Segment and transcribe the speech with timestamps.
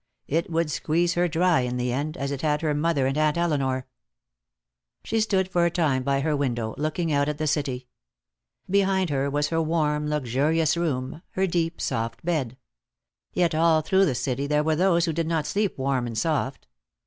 [0.27, 3.37] It would squeeze her dry, in the end, as it had her mother and Aunt
[3.37, 3.85] Elinor.
[5.03, 7.87] She stood for a time by her window, looking out at the city.
[8.67, 12.57] Behind her was her warm, luxurious room, her deep, soft bed.
[13.33, 16.65] Yet all through the city there were those who did not sleep warm and soft.